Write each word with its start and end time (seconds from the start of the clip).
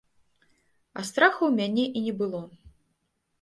А 1.01 1.05
страха 1.09 1.39
ў 1.39 1.51
мяне 1.59 1.85
і 1.89 1.99
не 2.07 2.13
было. 2.23 2.41